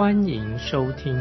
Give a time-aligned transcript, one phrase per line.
[0.00, 1.14] 欢迎收听。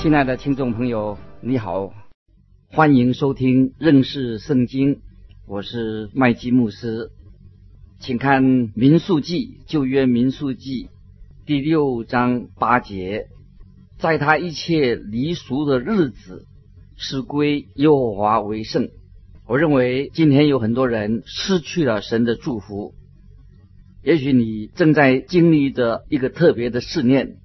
[0.00, 1.92] 亲爱的听众朋友，你好，
[2.68, 5.00] 欢迎收听认识圣经，
[5.48, 7.10] 我是麦基牧师，
[7.98, 8.44] 请看
[8.76, 10.84] 《民数记》旧约《民数记》
[11.44, 13.26] 第六章八节。
[13.98, 16.46] 在他一切离俗的日子，
[16.94, 18.90] 是归耶和华为圣。
[19.48, 22.94] 我认为今天有很多人失去了神的祝福。
[24.02, 27.36] 也许你正在经历着一个特别的试炼。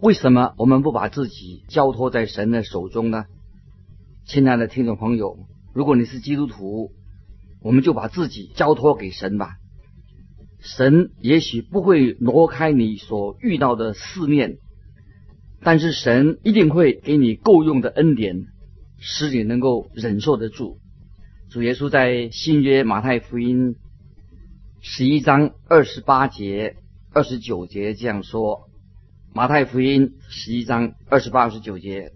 [0.00, 3.24] 为什么我们不把自己交托在神的手中呢？
[4.24, 5.36] 亲爱的听众朋友，
[5.74, 6.92] 如果你是基督徒，
[7.60, 9.56] 我们就把自己交托给神吧。
[10.60, 14.58] 神也许不会挪开你所遇到的试炼。
[15.60, 18.44] 但是神一定会给你够用的恩典，
[19.00, 20.78] 使你能够忍受得住。
[21.56, 23.76] 主耶稣在新约马太福音
[24.82, 26.76] 十一章二十八节、
[27.14, 28.68] 二十九节这样说：
[29.32, 32.12] 马太福音十一章二十八、二十九节，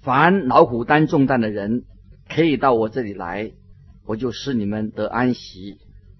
[0.00, 1.84] 凡劳苦担重担的人，
[2.26, 3.52] 可以到我这里来，
[4.06, 5.76] 我就使你们得安息。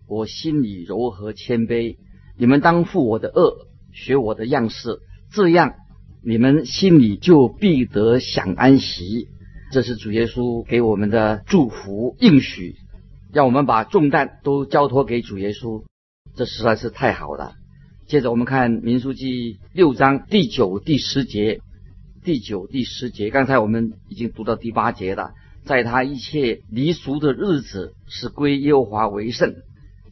[0.07, 1.97] 我心里柔和谦卑，
[2.37, 5.01] 你们当负我的恶，学我的样式，
[5.33, 5.77] 这样。
[6.23, 9.29] 你们心里就必得享安息，
[9.75, 12.77] 这是主耶稣给我们的祝福应许，
[13.33, 15.83] 让我们把重担都交托给主耶稣，
[16.37, 17.55] 这实在是太好了。
[18.07, 21.59] 接着我们看民书记六章第九、第十节，
[22.23, 25.33] 第九、第十节，刚才我们已经读到第八节了，
[25.65, 29.57] 在他一切离俗的日子是归耶和华为圣。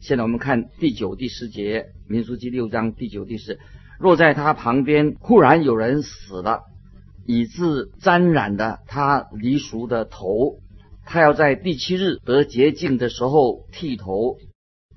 [0.01, 3.59] 现在我们看第九、第十节，民书记六章第九、第十。
[3.97, 6.63] 若在他旁边忽然有人死了，
[7.25, 10.59] 以致沾染的他离俗的头，
[11.05, 14.37] 他要在第七日得洁净的时候剃头；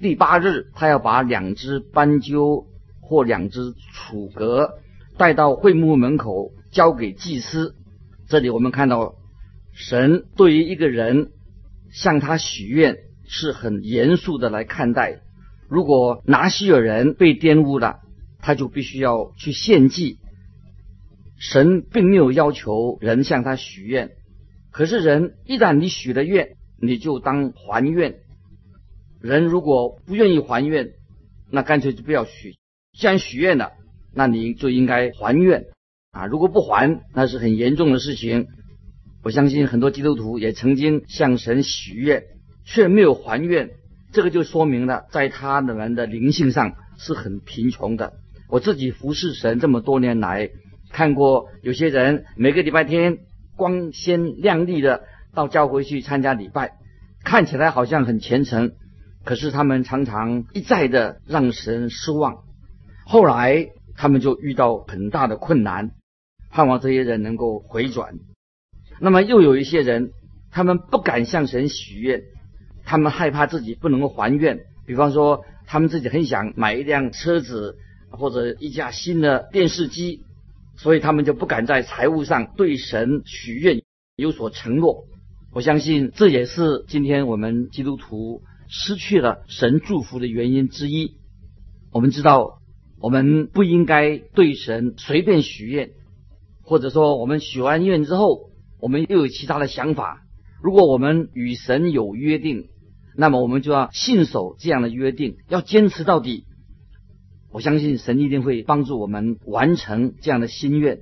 [0.01, 2.67] 第八日他要把两只斑鸠
[3.01, 4.71] 或两只楚格
[5.17, 7.75] 带到会幕门口交给祭司。
[8.29, 9.15] 这里我们看到，
[9.73, 11.31] 神对于一个人
[11.93, 15.21] 向他许愿是很严肃的来看待。
[15.69, 18.01] 如果拿西尔人被玷污了，
[18.41, 20.19] 他就必须要去献祭。
[21.39, 24.11] 神并没有要求人向他许愿，
[24.71, 28.17] 可是人一旦你许了愿，你就当还愿。
[29.21, 30.93] 人如果不愿意还愿，
[31.51, 32.55] 那干脆就不要许。
[32.99, 33.73] 既然许愿了，
[34.15, 35.65] 那你就应该还愿
[36.11, 36.27] 啊！
[36.27, 38.47] 如果不还，那是很严重的事情。
[39.23, 42.25] 我相信很多基督徒也曾经向神许愿，
[42.65, 43.71] 却没有还愿，
[44.13, 48.15] 这个就说明了在他们的灵性上是很贫穷的。
[48.49, 50.49] 我自己服侍神这么多年来，
[50.97, 53.19] 看过有些人每个礼拜天
[53.55, 55.03] 光鲜亮丽的
[55.35, 56.73] 到教会去参加礼拜，
[57.23, 58.73] 看起来好像很虔诚，
[59.23, 62.45] 可是他们常常一再的让神失望。
[63.05, 65.91] 后来他们就遇到很大的困难，
[66.51, 68.15] 盼望这些人能够回转。
[68.99, 70.13] 那么又有一些人，
[70.51, 72.23] 他们不敢向神许愿，
[72.87, 74.61] 他们害怕自己不能够还愿。
[74.87, 77.77] 比方说，他们自己很想买一辆车子。
[78.09, 80.23] 或者一架新的电视机，
[80.77, 83.83] 所以他们就不敢在财务上对神许愿
[84.17, 85.05] 有所承诺。
[85.53, 91.17] 我相信这也是今天我们基督徒失去了神祝福的原因之一。
[91.93, 92.59] 我们知道，
[93.01, 95.91] 我们不应该对神随便许愿，
[96.63, 98.51] 或者说我们许完愿之后，
[98.81, 100.23] 我们又有其他的想法。
[100.63, 102.69] 如果我们与神有约定，
[103.17, 106.45] 那么我们就要信守这样的约定，要坚持到底。
[107.57, 110.99] 我相信神一定会帮助我们完成这样的心愿，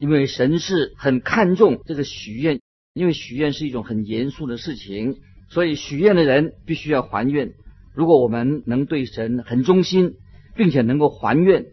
[0.00, 2.58] 因为神是很看重这个许愿，
[2.92, 5.18] 因为许愿是一种很严肃的事情，
[5.48, 7.52] 所以许愿的人必须要还愿。
[7.94, 10.14] 如果我们能对神很忠心，
[10.56, 11.66] 并且能够还愿，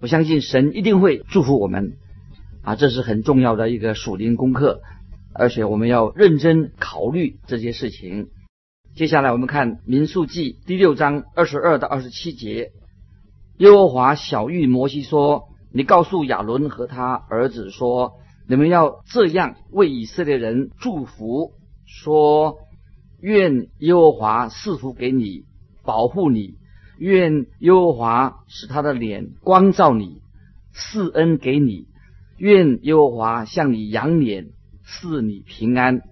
[0.00, 1.92] 我相信神一定会祝福我们。
[2.62, 4.80] 啊，这是很重要的一个属灵功课，
[5.34, 8.28] 而且我们要认真考虑这些事情。
[8.94, 12.70] 接下来我们看民数记第六章二十二到二十七节。
[13.58, 18.12] 耶和华小谕摩西说：“你告诉亚伦和他儿子说，
[18.48, 21.50] 你们要这样为以色列人祝福，
[21.84, 22.58] 说：
[23.20, 25.42] 愿耶和华赐福给你，
[25.84, 26.54] 保护你；
[26.98, 30.22] 愿耶和华使他的脸光照你，
[30.72, 31.88] 赐恩给你；
[32.36, 34.50] 愿耶和华向你扬脸，
[34.84, 36.02] 赐你平安。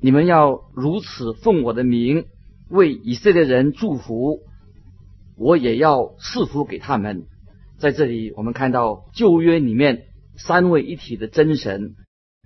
[0.00, 2.24] 你们要如此奉我的名
[2.70, 4.40] 为以色列人祝福，
[5.36, 7.24] 我也要赐福给他们。
[7.78, 11.94] 在这里，我们看到旧约里面三位一体的真神，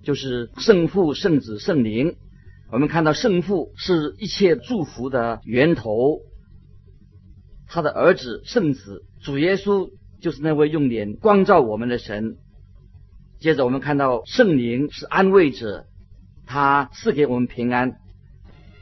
[0.02, 2.16] 就是圣父、圣子、圣灵。
[2.70, 6.20] 我们看到圣父是一切祝福的源头，
[7.66, 12.36] 他的儿子圣子主耶稣就是那位用脸光照我们的神。
[13.38, 15.86] 接着，我们看到圣灵是安慰者。
[16.50, 17.98] 他赐给我们平安，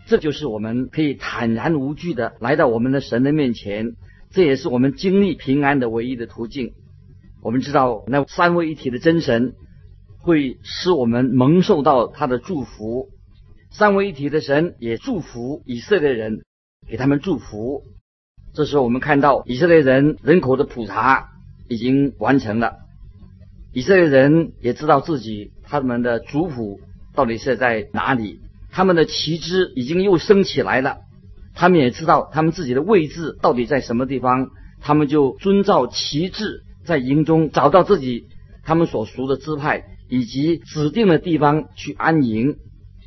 [0.06, 3.96] 这就是我们可以坦然无惧的来到我们的神的面前，
[4.30, 6.74] 这也是我们经历平安的唯一的途径。
[7.42, 9.54] 我们知道那三位一体的真神
[10.18, 13.08] 会使我们蒙受到他的祝福，
[13.70, 16.42] 三位一体的神也祝福以色列人，
[16.88, 17.82] 给他们祝福。
[18.54, 21.30] 这时候我们看到以色列人人口的普查
[21.68, 22.76] 已经完成了，
[23.72, 26.80] 以色列人也知道自己他们的族谱。
[27.14, 28.40] 到底是在哪里？
[28.76, 30.98] 他们的旗帜已经又升起来了，
[31.54, 34.50] 他们也知道他们自己的位置到底在什么地方，
[34.82, 38.26] 他们就遵照旗帜在营中找到自己
[38.64, 42.56] 他们所属的支派以及指定的地方去安营，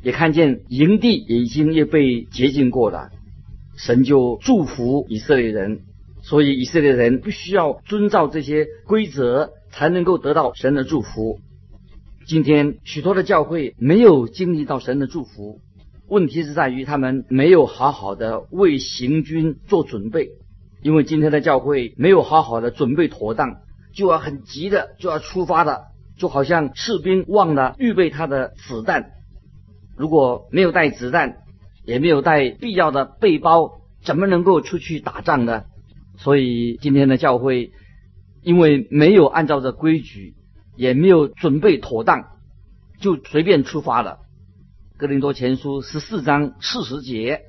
[0.02, 3.10] 也看见营地也已经也被洁净过了，
[3.76, 5.82] 神就祝福以色列人，
[6.20, 11.38] 所以以色列人必须要遵照这些规则，才能够得到神的祝福。
[12.30, 15.58] 今天许多的教会没有经历到神的祝福，
[16.06, 20.28] 问题是在于他们没有好好的为行军做准备，
[20.80, 23.56] 因为今天的教会没有好好的准备妥当，
[23.92, 25.86] 就要很急的就要出发的，
[26.18, 29.10] 就好像士兵忘了预备他的子弹，
[29.96, 31.38] 如果没有带子弹，
[31.84, 35.64] 也没有带必要的背包，怎么能够出去打仗呢？
[36.16, 37.72] 所以今天的教会
[38.40, 40.34] 因为没有按照这规矩。
[40.76, 42.24] 也没有准备妥当，
[43.00, 44.18] 就随便出发了。
[44.96, 47.40] 哥林多前书十四章四十节，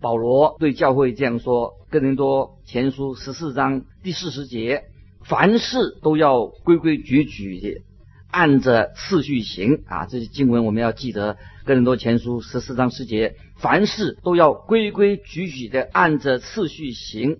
[0.00, 4.84] 保罗对教会这样说：哥林多前书十四章第四十节，
[5.24, 7.82] 凡事都要规规矩矩的，
[8.30, 10.06] 按着次序行啊。
[10.06, 11.36] 这些经文我们要记得。
[11.64, 17.38] 哥林多前书十四章十节，凡事都要规规矩矩的按着次序行。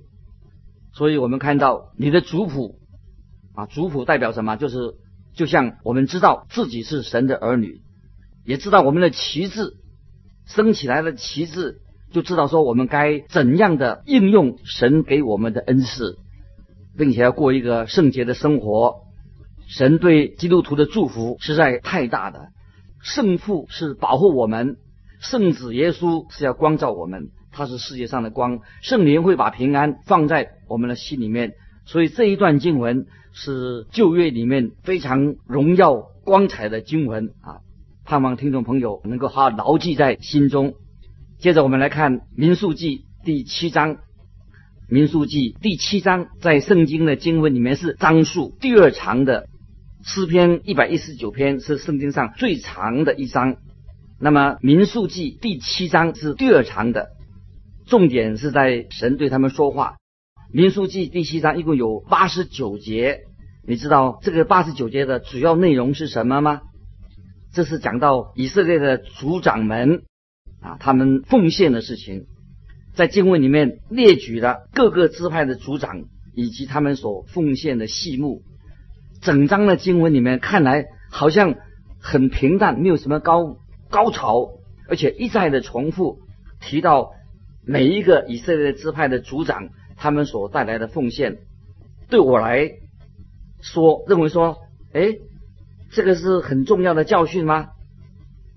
[0.93, 2.77] 所以我们看到你的族谱
[3.55, 4.57] 啊，族谱代表什么？
[4.57, 4.95] 就是。
[5.35, 7.81] 就像我们知道自己是神的儿女，
[8.45, 9.75] 也知道我们的旗帜
[10.47, 11.77] 升起来的旗帜，
[12.13, 16.19] 就知道说我们该怎样的应用神给我们的恩赐，
[16.97, 19.03] 并且要过一个圣洁的生活。
[19.69, 22.49] 神对基督徒的祝福实在太大的，
[23.01, 24.77] 圣父是保护我们，
[25.19, 31.55] 圣子耶稣是要光照我们，他是世界上的光，圣灵会把平安放在我们的心里面。
[31.85, 35.95] 所以这一段经文是旧约里面非常荣耀
[36.25, 37.61] 光彩的经文啊，
[38.05, 40.75] 盼望听众朋友能够好好牢记在心中。
[41.39, 43.97] 接着我们来看民数记第七章，
[44.89, 49.49] 民数记第七章在圣经的经文里面是章数第二长的，
[50.05, 53.57] 诗篇一百一十九篇是圣经上最长的一章。
[54.21, 57.09] 那么民数记第七章是第二长的，
[57.87, 59.97] 重点是在神对他们说话。
[60.55, 63.21] 民书记第七章一共有八十九节，
[63.67, 66.61] 你知道这个八十九节的主要内容是什么吗？
[67.55, 70.03] 这是讲到以色列的族长们
[70.61, 72.27] 啊，他们奉献的事情，
[72.95, 76.03] 在经文里面列举了各个支派的族长
[76.35, 78.43] 以及他们所奉献的细目。
[79.23, 81.55] 整章的经文里面看来好像
[81.99, 83.57] 很平淡，没有什么高
[83.89, 84.51] 高潮，
[84.87, 86.19] 而且一再的重复
[86.61, 87.13] 提到
[87.65, 89.71] 每一个以色列支派的族长。
[90.03, 91.39] 他们所带来的奉献，
[92.11, 92.73] 对我来
[93.61, 94.59] 说，认为说，
[94.93, 95.15] 哎，
[95.93, 97.69] 这个是很重要的教训吗？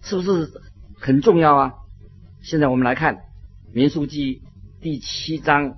[0.02, 0.50] 是不是
[1.00, 1.74] 很重要啊？
[2.42, 3.18] 现在我们来看
[3.72, 4.38] 《民书记》
[4.82, 5.74] 第七章，《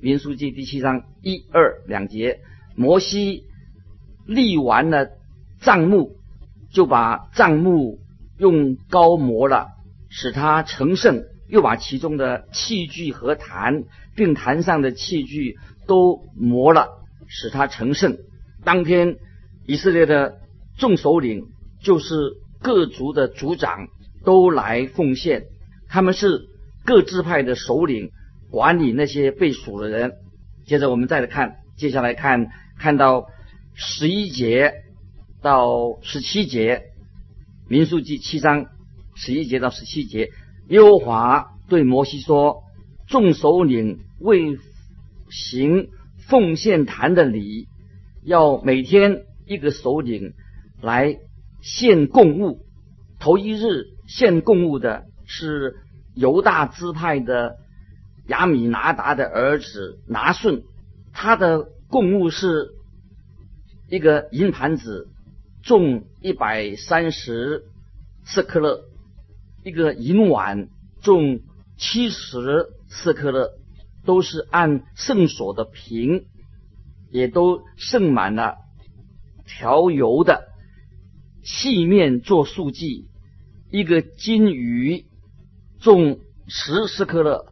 [0.00, 2.40] 民书记》第七章一二两节，
[2.74, 3.44] 摩西
[4.26, 5.10] 立完了
[5.60, 6.16] 帐幕，
[6.72, 7.98] 就把帐幕
[8.38, 9.72] 用膏抹了，
[10.08, 11.24] 使它成圣。
[11.48, 16.88] 又把其中的器具和坛，并坛上的器具都磨了，
[17.28, 18.18] 使他成圣。
[18.64, 19.16] 当天，
[19.66, 20.38] 以色列的
[20.78, 21.46] 众首领，
[21.82, 22.14] 就是
[22.60, 23.88] 各族的族长，
[24.24, 25.44] 都来奉献。
[25.88, 26.48] 他们是
[26.84, 28.10] 各支派的首领，
[28.50, 30.12] 管理那些被数的人。
[30.64, 32.46] 接着我们再来看，接下来看
[32.78, 33.26] 看到
[33.74, 34.72] 十一节
[35.42, 36.82] 到十七节，
[37.68, 38.66] 民数记七章
[39.16, 40.28] 十一节到十七节。
[40.68, 42.62] 耶和华对摩西说
[43.12, 44.56] ：“众首领为
[45.28, 45.90] 行
[46.28, 47.68] 奉献坛的礼，
[48.24, 50.32] 要每天一个首领
[50.80, 51.18] 来
[51.60, 52.64] 献供物。
[53.18, 55.76] 头一日献供物的是
[56.14, 57.56] 犹大支派的
[58.28, 60.62] 亚米拿达的儿子拿顺，
[61.12, 62.70] 他的供物是
[63.90, 65.08] 一个银盘子，
[65.62, 67.64] 重一百三十
[68.24, 68.84] 四克勒；
[69.64, 70.70] 一个银碗
[71.02, 71.40] 重
[71.76, 73.52] 七十四克勒，
[74.04, 76.26] 都是按圣所的瓶，
[77.10, 78.56] 也都盛满了
[79.46, 80.48] 调油的
[81.42, 83.08] 细面做素祭。
[83.70, 85.06] 一个金鱼
[85.80, 87.46] 重十四克勒，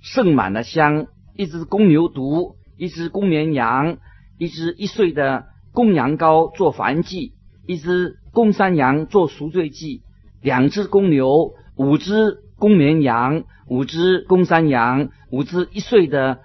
[0.00, 3.98] 盛满了香；一只公牛犊，一只公绵羊，
[4.38, 7.34] 一只一岁的公羊羔做燔祭；
[7.66, 10.00] 一只公山羊做赎罪祭；
[10.40, 16.40] 两只公牛，五只公绵羊，五只公山羊，五只一岁的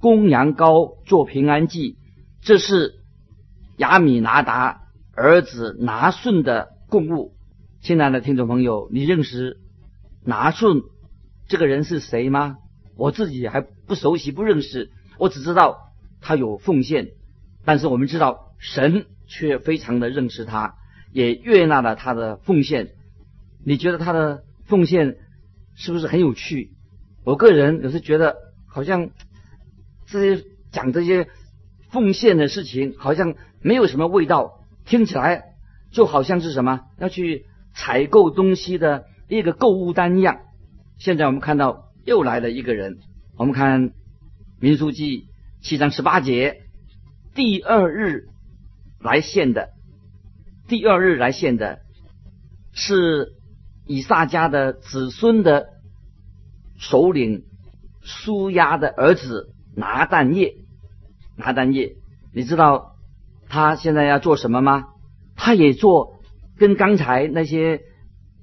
[0.00, 1.96] 公羊羔做平安祭。
[2.42, 2.96] 这是
[3.76, 4.80] 亚米拿达
[5.14, 7.34] 儿子拿顺的供物。
[7.80, 9.58] 亲爱的听众朋友，你认识
[10.24, 10.82] 拿顺
[11.46, 12.56] 这个人是谁吗？
[12.96, 14.90] 我自己还不熟悉，不认识。
[15.18, 17.10] 我只知道他有奉献，
[17.64, 20.74] 但是我们知道神却非常的认识他，
[21.12, 22.88] 也悦纳了他的奉献。
[23.64, 25.16] 你觉得他的奉献
[25.74, 26.70] 是不是很有趣？
[27.24, 29.10] 我个人有时觉得，好像
[30.06, 31.28] 这些讲这些
[31.90, 35.42] 奉献的事情，好像没有什么味道，听起来
[35.90, 37.46] 就好像是什么要去。
[37.76, 40.42] 采购东西的一个购物单一样。
[40.96, 42.98] 现在我们看到又来了一个人。
[43.36, 43.90] 我们看
[44.60, 45.24] 民书记
[45.60, 46.62] 七章十八节，
[47.34, 48.28] 第二日
[49.00, 49.70] 来献的，
[50.68, 51.80] 第二日来献的
[52.72, 53.32] 是
[53.86, 55.68] 以撒家的子孙的
[56.78, 57.44] 首领
[58.02, 60.54] 苏亚的儿子拿旦叶。
[61.36, 61.96] 拿旦叶，
[62.32, 62.96] 你知道
[63.48, 64.86] 他现在要做什么吗？
[65.36, 66.14] 他也做。
[66.56, 67.80] 跟刚才那些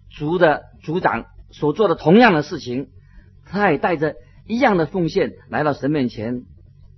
[0.10, 2.90] 族的族长所做的同样的事情，
[3.46, 6.44] 他也带着一样的奉献来到神面前。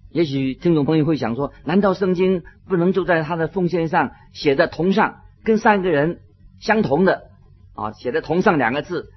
[0.10, 6.22] 也许听众朋友会想说：难道圣经不能就在他的奉献上写在同上，跟三个人
[6.60, 7.30] 相同的
[7.74, 9.10] 啊，写在铜上两个字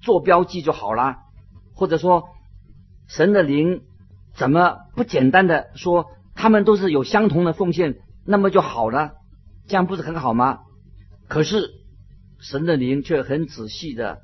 [0.00, 1.16] 做标记就好了？
[1.74, 2.24] 或者说，
[3.08, 3.82] 神的灵
[4.34, 9.12] 怎么不简单的说他们都是有相同的奉献，那么就好了？
[9.66, 10.60] 这样不是很好吗？
[11.28, 11.70] 可是，
[12.38, 14.20] 神的灵却很仔细的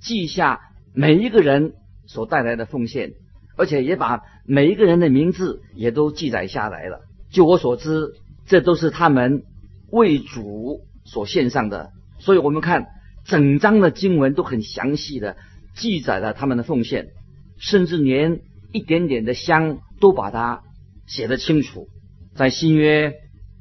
[0.00, 0.60] 记下
[0.94, 1.74] 每一个人
[2.06, 3.12] 所带来的奉献，
[3.56, 7.00] 而且也把每一个人的名字也都记载下来了。
[7.30, 8.14] 就我所知，
[8.46, 9.42] 这都是他们
[9.90, 11.90] 为主所献上的。
[12.26, 12.88] 所以我们看
[13.24, 15.36] 整章的经文都很详细的
[15.76, 17.10] 记载了他们的奉献，
[17.56, 18.40] 甚至连
[18.72, 20.64] 一点点的香都把它
[21.06, 21.86] 写得清楚。
[22.34, 23.14] 在新约，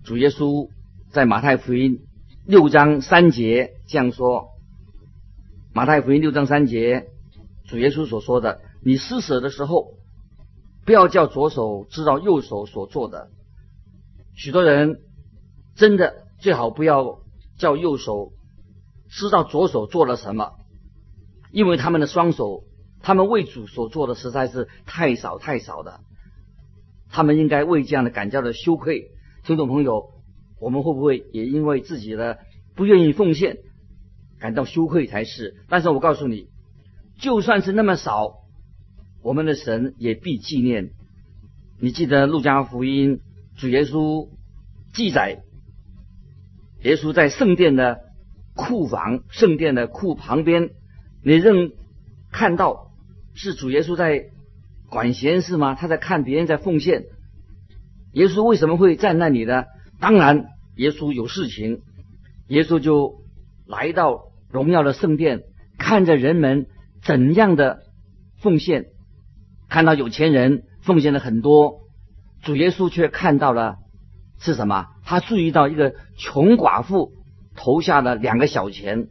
[0.04, 0.68] 主耶稣
[1.12, 2.00] 在马太福音。
[2.48, 4.48] 六章三节这样说，
[5.72, 7.06] 马太福音六章三节，
[7.68, 9.94] 主耶稣所说的：“你施舍的时候，
[10.88, 13.30] 不要叫左手知道右手所做的。”
[14.36, 15.02] 许多人
[15.76, 17.20] 真的最好不要
[17.60, 18.32] 叫右手
[19.18, 20.54] 知道左手做了什么，
[21.52, 22.64] 因为他们的双手，
[23.02, 26.02] 他们为主所做的实在是太少太少的。
[27.10, 29.12] 他们应该为这样的感觉的羞愧。
[29.44, 30.14] 听众朋友。
[30.58, 32.40] 我们会不会也因为自己的
[32.76, 33.58] 不愿意奉献
[34.40, 35.54] 感到羞愧才是？
[35.68, 36.48] 但是我告诉你，
[37.20, 38.36] 就算是那么少，
[39.22, 40.92] 我们的神也必纪念。
[41.78, 43.20] 你记得路加福音
[43.58, 44.30] 主耶稣
[44.94, 45.44] 记载，
[46.84, 48.00] 耶稣在圣殿的
[48.56, 50.72] 库房、圣殿的库旁边，
[51.24, 51.74] 你认
[52.32, 52.92] 看到
[53.34, 54.26] 是主耶稣在
[54.90, 55.76] 管闲事吗？
[55.76, 57.04] 他在看别人在奉献。
[58.14, 59.66] 耶稣为什么会在那里呢？
[60.00, 60.46] 当然，
[60.78, 61.82] 耶稣有事情，
[62.48, 63.24] 耶稣就
[63.68, 65.44] 来到荣耀的圣殿，
[65.78, 66.68] 看着人们
[67.04, 67.84] 怎样的
[68.38, 68.86] 奉献，
[69.68, 71.82] 看到有钱人奉献了很多，
[72.42, 73.78] 主耶稣却看到了
[74.40, 74.88] 是什么？
[75.04, 77.12] 他注意到一个穷寡妇
[77.56, 79.08] 投下了两个小钱，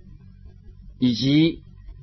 [0.99, 1.63] 以及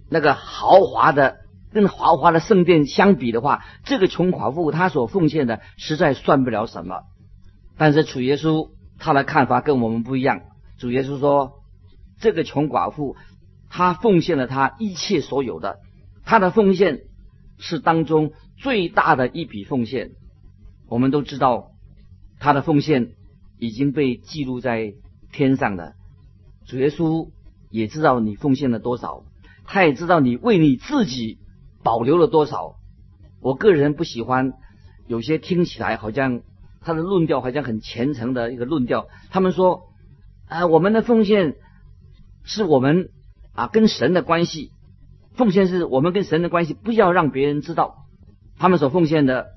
[0.10, 1.38] 那个豪华的
[1.72, 7.04] 跟豪华的圣殿相比的话，这个穷寡妇她所奉献的实在算不了什么。
[7.78, 8.70] 但是主耶稣
[9.00, 10.42] 他的看法跟我们不一样。
[10.78, 11.54] 主耶稣说，
[12.20, 13.16] 这个穷寡妇，
[13.70, 15.80] 她奉献了她一切所有的，
[16.26, 17.00] 她的奉献
[17.58, 20.12] 是当中最大的一笔奉献。
[20.88, 21.72] 我们都知道，
[22.40, 23.14] 她的奉献
[23.58, 24.94] 已经被记录在
[25.32, 25.94] 天上的。
[26.72, 27.30] 主耶稣
[27.70, 29.26] 也知道你奉献了多少，
[29.66, 31.38] 他也知道你为你自己
[31.84, 32.78] 保留了多少。
[33.42, 34.54] 我个人不喜欢
[35.06, 36.44] 有些听起来好像
[36.80, 39.10] 他的论调好像很虔诚的一个论调。
[39.32, 39.90] 他们说，
[40.48, 41.56] 啊，我们的奉献
[42.46, 43.10] 是我们
[43.52, 44.72] 啊跟神的关系，
[45.34, 48.06] 奉献是我们跟神的关系，不要让别人知道。
[48.58, 49.48] 他们所奉献的，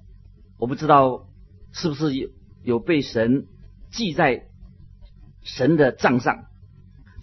[0.59, 1.29] 我不知道
[1.71, 2.31] 是不是有
[2.65, 3.47] 有被神
[3.93, 4.49] 记在
[5.45, 6.47] 神的账上。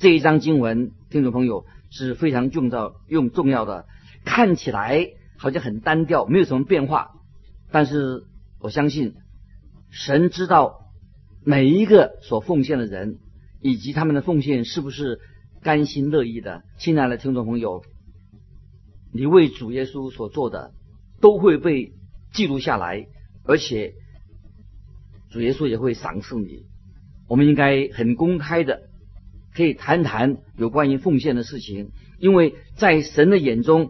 [0.01, 3.85] 这一章经文，听众朋友是非常重要、用重要的，
[4.25, 7.11] 看起来好像很单调，没有什么变化。
[7.71, 8.23] 但是
[8.59, 9.13] 我相信，
[9.91, 10.91] 神知道
[11.45, 13.19] 每一个所奉献的人，
[13.59, 15.19] 以及他们的奉献是不是
[15.61, 16.63] 甘心乐意的。
[16.79, 17.83] 亲爱的听众朋友，
[19.13, 20.73] 你为主耶稣所做的，
[21.19, 21.93] 都会被
[22.33, 23.05] 记录下来，
[23.43, 23.93] 而且
[25.29, 26.65] 主耶稣也会赏赐你。
[27.27, 28.89] 我们应该很公开的，
[29.55, 33.89] 可以谈谈有关于奉献的事情，因为在神的眼中，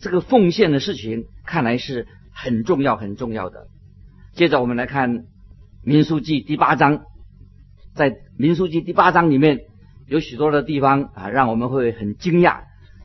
[0.00, 2.06] 这个奉献的事情看来是。
[2.32, 3.66] 很重要，很重要的。
[4.32, 5.18] 接着我们来看
[5.82, 7.02] 《民书记》第八章，
[7.94, 9.58] 在《民书记》第八章里面
[10.06, 12.62] 有许多的地方啊，让我们会很惊讶，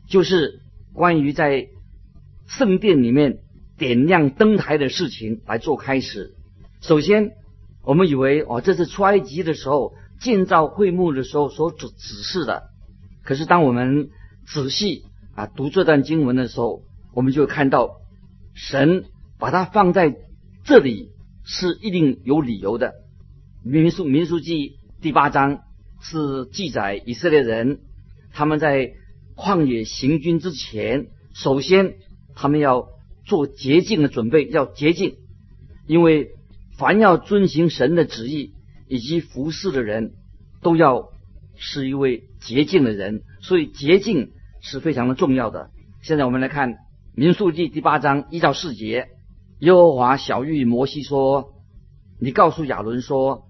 [0.08, 0.62] 就是
[0.94, 1.66] 关于在
[2.46, 3.40] 圣殿里面
[3.76, 6.32] 点亮灯台的事情来做开始。
[6.80, 7.32] 首先，
[7.82, 12.70] 我们以为哦，这是出埃及的时候建造会幕的时候所指指示的。
[13.24, 14.10] 可是，当我们
[14.46, 15.04] 仔细
[15.34, 16.82] 啊读这段经文的时候，
[17.14, 17.96] 我们就看到
[18.54, 19.04] 神。
[19.38, 20.16] 把它放在
[20.64, 21.10] 这里
[21.44, 22.94] 是一定有理由的。
[23.62, 25.60] 民数民数记第八章
[26.00, 27.80] 是记载以色列人
[28.32, 28.94] 他们在
[29.36, 31.96] 旷野行军之前，首先
[32.34, 32.88] 他们要
[33.26, 35.16] 做洁净的准备，要洁净，
[35.86, 36.30] 因为
[36.78, 38.54] 凡要遵行神的旨意
[38.88, 40.12] 以及服侍的人，
[40.62, 41.08] 都要
[41.56, 45.70] 是一位洁净的人，所以洁净是非常的重要的。
[46.02, 46.76] 现在我们来看
[47.14, 49.08] 民数记第八章一到四节。
[49.58, 51.54] 耶和华小玉摩西说
[52.20, 53.48] ：“你告诉亚伦说，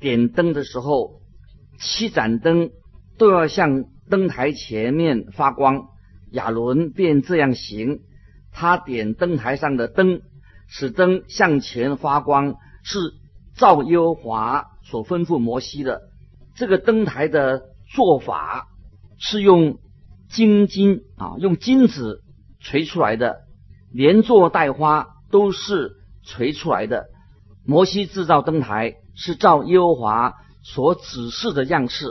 [0.00, 1.20] 点灯的时候，
[1.78, 2.70] 七盏灯
[3.18, 5.86] 都要向灯台前面发光。
[6.32, 8.00] 亚伦便这样行，
[8.50, 10.22] 他点灯台上的灯，
[10.66, 12.98] 使灯向前发光，是
[13.54, 16.02] 照耶和华所吩咐摩西的。
[16.54, 18.68] 这个灯台的做法
[19.18, 19.78] 是用
[20.28, 22.22] 金金啊，用金子
[22.60, 23.40] 锤出来的，
[23.92, 27.06] 连做带花。”都是锤出来的。
[27.66, 32.06] 摩西制造灯台是照耶和华所指示的样式。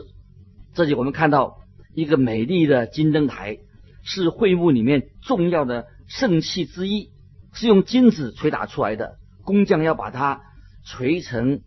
[0.73, 1.59] 这里我们看到
[1.95, 3.59] 一个美丽的金灯台，
[4.03, 7.11] 是会幕里面重要的圣器之一，
[7.53, 9.15] 是用金子锤打出来的。
[9.45, 10.41] 工匠要把它
[10.83, 11.61] 锤成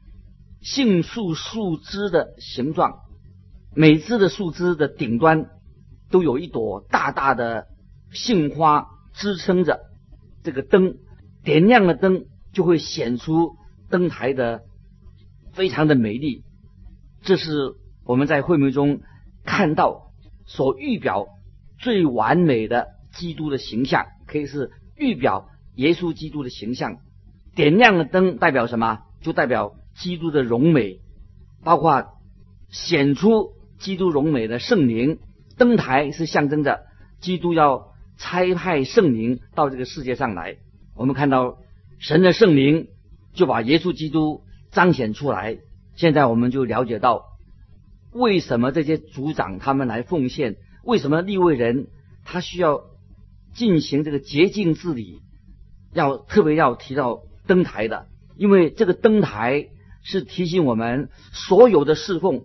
[0.66, 3.02] 杏树树枝的形状，
[3.72, 5.46] 每枝的树枝的顶端
[6.10, 7.68] 都有一朵大大的
[8.10, 9.78] 杏花支撑着
[10.42, 10.96] 这个灯。
[11.44, 13.54] 点亮了灯，就会显出
[13.88, 14.62] 灯台的
[15.52, 16.42] 非常的美丽。
[17.22, 19.02] 这是我们在会幕中
[19.44, 20.10] 看到
[20.46, 21.28] 所预表
[21.78, 26.96] 最完美的基督的形象，可以是预表耶稣基督的形象。
[27.54, 29.02] 点亮的灯代表什么？
[29.22, 31.00] 就代表基督的荣美，
[31.64, 32.06] 包括
[32.68, 35.18] 显出基督荣美的圣灵。
[35.56, 36.84] 灯台是象征着
[37.20, 40.58] 基督要差派圣灵到这个世界上来。
[40.94, 41.58] 我们看到
[41.98, 42.88] 神的圣灵
[43.32, 45.58] 就把耶稣基督彰显出来。
[45.94, 47.24] 现在我们就了解到
[48.12, 51.86] 为什么这些族长他们来奉献，为什么立位人
[52.22, 52.82] 他需要
[53.54, 55.22] 进行这个洁净治理，
[55.94, 59.68] 要特别要提到灯台的，因为这个灯台
[60.06, 62.44] 是提醒我们所有的侍奉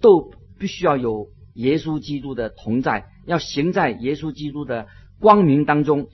[0.00, 4.86] 都必须要有耶稣基督的同在，要行在耶稣基督的
[5.20, 6.08] 光明当中。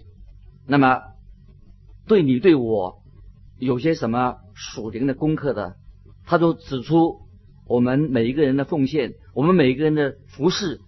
[0.66, 1.01] 那么。
[2.05, 3.01] 对你对我
[3.61, 5.77] 有些什么属灵的功课的，
[6.27, 7.21] 他都指出
[7.64, 10.81] 我们每一个人的奉献，我们每一个人的服饰，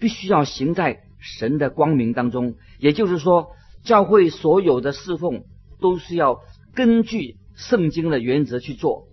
[0.00, 2.54] 必须要行在神的光明当中。
[2.78, 3.50] 也就是说，
[3.84, 5.44] 教会所有的侍奉
[5.80, 6.40] 都是要
[6.74, 9.06] 根据圣经的原则去做。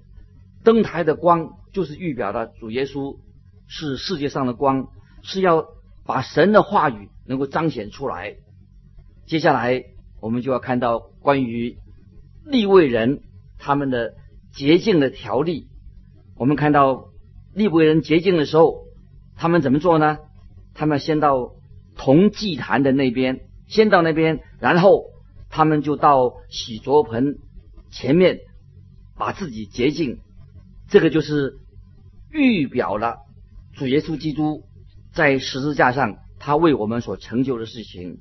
[0.64, 3.18] 灯台的光就是预表的主耶稣
[3.68, 4.88] 是世界上的光，
[5.22, 5.68] 是要
[6.06, 8.36] 把神的话语能够彰显出来。
[9.26, 9.86] 接下来。
[10.24, 11.80] 我们就要看到关于
[12.46, 13.24] 立位人
[13.58, 14.14] 他们的
[14.54, 15.66] 洁净的条例。
[16.36, 17.06] 我们看到
[17.56, 18.86] 立位人洁净的时候，
[19.36, 20.20] 他们怎么做呢？
[20.76, 21.54] 他们先到
[21.96, 25.06] 铜祭坛的那边，先到那边，然后
[25.50, 27.40] 他们就到洗濯盆
[27.90, 28.42] 前面，
[29.18, 30.20] 把自己洁净。
[30.92, 31.54] 这个就是
[32.34, 33.20] 预表了
[33.76, 34.64] 主耶稣基督
[35.14, 38.20] 在十字架上他为我们所成就的事情。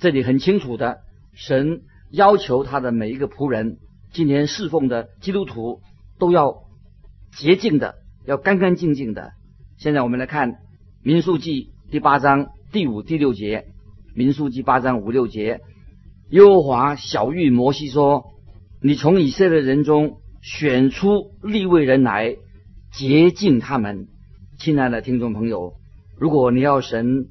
[0.00, 0.98] 这里很清楚的，
[1.34, 3.78] 神要求他的每一个仆人
[4.10, 5.80] 今天侍奉的基督徒
[6.18, 6.64] 都要
[7.36, 7.94] 洁净的，
[8.26, 9.30] 要干干净净的。
[9.76, 10.52] 现在我们来看
[11.04, 13.66] 《民数记》第八章第五、第六节，
[14.16, 15.60] 《民数记》八章五六节，
[16.30, 18.32] 耶和华小谕摩西说
[18.82, 20.18] ：“你从以色列人中
[20.50, 22.36] 选出立位人来，
[22.90, 24.08] 洁净他们。”
[24.58, 25.74] 亲爱的听众朋友，
[26.18, 27.28] 如果你要神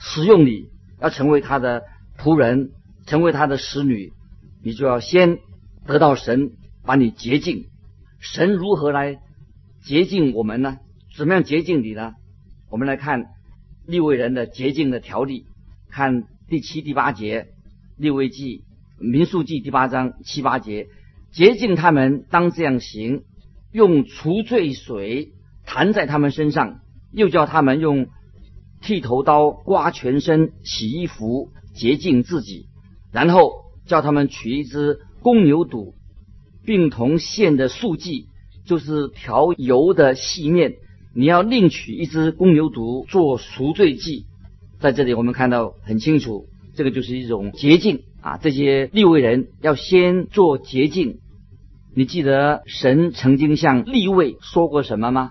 [0.00, 0.68] 使用你，
[1.00, 1.84] 要成为他的
[2.18, 2.72] 仆人，
[3.06, 4.12] 成为他的使女，
[4.60, 5.38] 你就要先
[5.86, 6.50] 得到神
[6.82, 7.66] 把你洁净。
[8.18, 9.20] 神如何来
[9.84, 10.78] 洁净我们呢？
[11.16, 12.14] 怎么样洁净你呢？
[12.68, 13.26] 我们来看
[13.86, 15.46] 立位人的洁净的条例，
[15.90, 17.46] 看第七、第八节，
[17.96, 18.64] 立位记、
[18.98, 20.88] 民数记第八章七八节，
[21.32, 23.22] 洁净他们当这样行，
[23.72, 25.32] 用除罪水。
[25.68, 26.78] 弹在他们身上，
[27.12, 28.06] 又叫他们用
[28.80, 32.66] 剃头刀刮全身、洗衣服、洁净自己，
[33.10, 33.50] 然后
[33.84, 35.94] 叫他们取一只公牛犊，
[36.64, 38.28] 并同献的素祭，
[38.64, 40.76] 就是调油的细面。
[41.16, 44.26] 你要另取一只公牛犊做赎罪剂。
[44.78, 48.38] 在这里，我们看到很清楚，这个就是一种洁净啊！
[48.42, 51.20] 这些立位人要先做洁净。
[51.94, 55.30] 你记得神曾经向立位说过什么吗？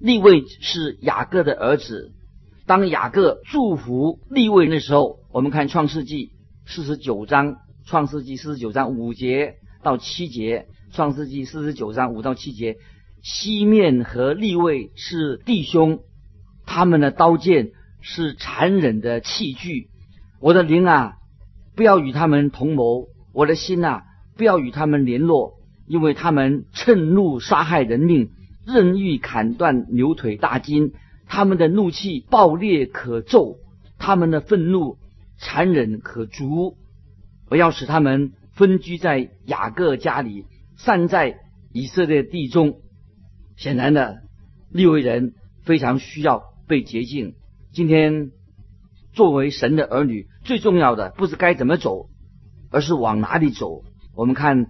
[0.00, 2.10] 利位是雅各的儿子。
[2.66, 6.32] 当雅各祝福利位的时候，我们看创世纪
[6.66, 7.54] 四十九章，
[7.86, 12.78] 创世纪四十九章五节到七节，创世纪四十九章五到七节，
[13.22, 16.00] 西面和利位是弟兄，
[16.66, 17.70] 他们的刀剑
[18.00, 19.86] 是残忍的器具。
[20.40, 21.12] 我的灵啊，
[21.74, 24.04] 不要与他们同谋；我的心啊，
[24.36, 25.54] 不要与他们联络，
[25.86, 28.30] 因为他们趁怒杀害人命。
[28.66, 30.94] 任意砍断牛腿大筋，
[31.26, 33.58] 他们的怒气暴烈可咒，
[33.98, 34.96] 他们的愤怒
[35.36, 36.76] 残忍可诛。
[37.50, 41.40] 我要使他们分居在雅各家里，散在
[41.74, 42.78] 以色列地中。
[43.56, 44.22] 显然的，
[44.70, 47.34] 利未人非常需要被洁净。
[47.70, 48.30] 今天
[49.12, 52.08] 作为神的儿女，最重要的不是该怎么走，
[52.70, 53.82] 而是往哪里走。
[54.14, 54.66] 我们看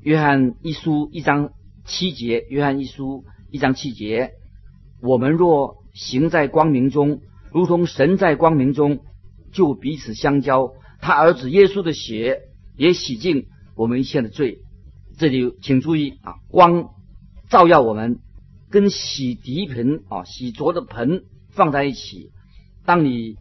[0.00, 1.50] 约翰一书一章
[1.84, 3.24] 七节，约翰一书。
[3.48, 4.32] 一章七节，
[5.00, 7.20] 我们若行在光明中，
[7.52, 8.98] 如同神在光明中，
[9.52, 10.72] 就彼此相交。
[11.00, 12.40] 他儿子耶稣的血
[12.76, 14.58] 也洗净我们一切的罪。
[15.16, 16.90] 这里请注意啊，光
[17.48, 18.18] 照耀我们，
[18.68, 22.32] 跟洗涤盆啊、洗濯的盆放在一起。
[22.84, 23.36] 当你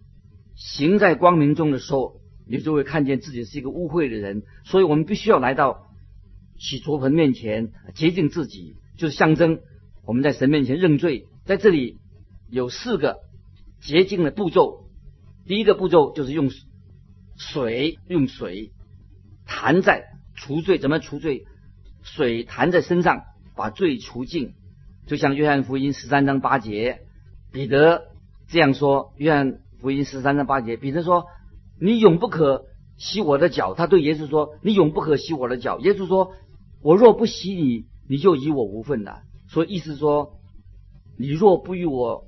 [0.56, 4.44] 行在光明中的时候，你就会看见自己是一个污秽的人。
[4.64, 5.88] 所以我们必须要来到
[6.58, 9.60] 洗濯盆面前洁净自己，就是象征。
[10.06, 11.98] 我们在神面前认罪，在这里
[12.50, 13.18] 有四个
[13.82, 14.86] 洁净的步骤。
[15.46, 16.50] 第一个步骤就是用
[17.38, 18.72] 水，用水
[19.46, 20.78] 弹在除罪。
[20.78, 21.46] 怎么除罪？
[22.02, 23.24] 水弹在身上，
[23.56, 24.54] 把罪除尽。
[25.08, 27.02] 就像约翰福音十三章八节，
[27.52, 28.04] 彼得
[28.48, 31.28] 这样说：约翰福音十三章八节，彼得说
[31.80, 32.66] ：“你永不可
[32.98, 36.32] 洗我的脚。”他对耶稣说：“你永不可洗我的脚。”耶稣说
[36.82, 40.40] ：“我若不洗你，你就与我无份了。”所以意思说，
[41.20, 42.26] 你若不与我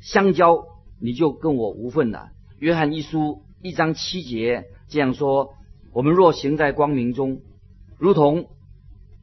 [0.00, 0.66] 相交，
[1.00, 2.28] 你就跟我无份了。
[2.60, 5.54] 约翰一书一章七节这样说：
[5.92, 7.40] 我们若行在光明中，
[7.98, 8.46] 如同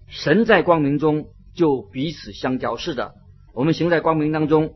[0.07, 2.75] 神在光明中，就彼此相交。
[2.75, 3.13] 是的，
[3.53, 4.73] 我们行在光明当中，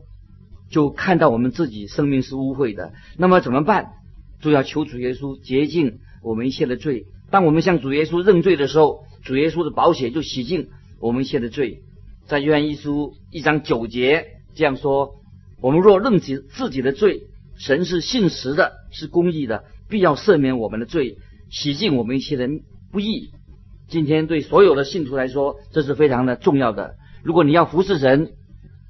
[0.74, 2.94] 就看到我们自己生命是污秽的。
[3.16, 3.92] 那么怎么办？
[4.40, 7.06] 就要求主耶稣洁净我们一切的罪。
[7.30, 11.82] 当我们向主耶稣认罪的时候，主耶稣的宝血就洗净我们一切的罪。
[12.26, 15.14] 在约翰一书一章九节这样说：
[15.60, 21.18] 我们若认起自己的罪，神是信实的，是公义的，必要赦免我们的罪，
[21.52, 22.48] 洗净我们一切的
[22.90, 23.30] 不义。
[23.86, 26.96] 今天对所有的信徒来说，这是非常的重要的。
[27.22, 28.32] 如果你要服侍神，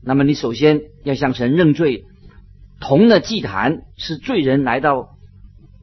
[0.04, 2.04] 那么你首先要向神认罪。
[2.80, 5.16] 铜的祭坛是罪人来到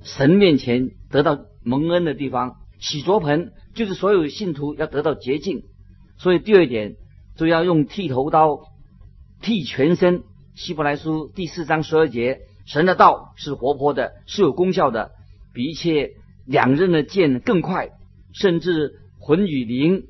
[0.03, 5.63] 神面前得到蒙恩的地方，洗濯盆就是所有信徒要得到洁净。
[6.17, 6.95] 所以第二点。
[7.37, 8.59] 就要用剃头刀
[9.41, 10.23] 剃全身。
[10.53, 15.11] 希伯来书第四章十二节，神的道是活泼的，是有功效的，
[15.53, 16.11] 比一切
[16.45, 17.89] 两刃的剑更快，
[18.33, 20.03] 甚至魂与灵、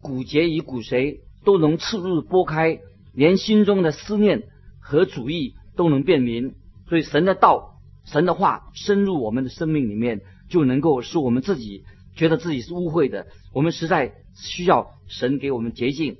[0.00, 2.78] 骨节与骨髓都能刺入剥开，
[3.18, 4.44] 连心中的思念
[4.78, 6.54] 和主意都能辨明。
[6.88, 11.82] 所以神的道、神的话深入我们的生命里面，就能够使我们自己
[12.14, 13.26] 觉得自己是污秽的。
[13.52, 16.18] 我们实在需要神给我们洁净。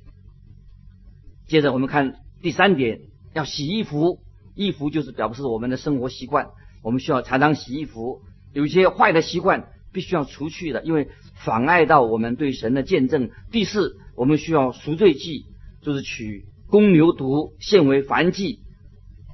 [1.47, 4.19] 接着我们看第三点，要洗衣服。
[4.57, 6.49] 衣服就是表示我们的生活习惯，
[6.83, 8.23] 我们需要常常洗衣服。
[8.53, 11.07] 有一些坏的习惯，必须要除去的，因为
[11.45, 13.31] 妨碍到我们对神的见证。
[13.53, 15.47] 第四，我们需要赎罪祭，
[15.81, 18.61] 就是取公牛犊献为燔祭，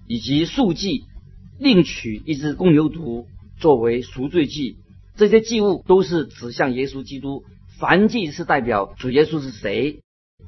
[0.07, 1.05] 以及素祭，
[1.59, 3.27] 另取一只公牛犊
[3.59, 4.77] 作为赎罪祭。
[5.17, 7.45] 这些祭物都是指向耶稣基督。
[7.81, 10.01] 燔祭是代表主耶稣是谁，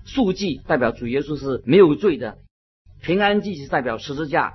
[0.05, 2.39] 素祭代表主耶稣是没有罪的，
[3.03, 4.55] 平安祭是代表十字架，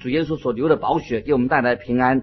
[0.00, 2.22] 主耶稣所流的宝血给我们带来平安。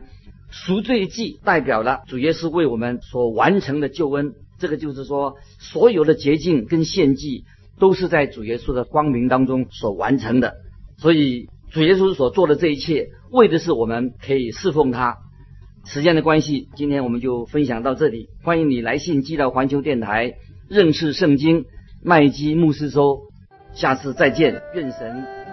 [0.50, 4.34] 赎罪祭代表了主耶稣为我们所完成的救恩。
[4.58, 7.44] 这个就是说，所有的洁净跟献祭
[7.80, 10.56] 都是在主耶稣的光明当中所完成的。
[10.98, 15.18] 所以主耶稣所做的这一切，为的是我们可以侍奉他。
[15.86, 18.28] 时间的关系，今天我们就分享到这里。
[18.44, 20.34] 欢迎你来信寄到环球电台，
[20.70, 21.66] 认识圣经
[22.04, 23.20] 麦基牧师说。
[23.74, 25.45] 下次再见，愿神。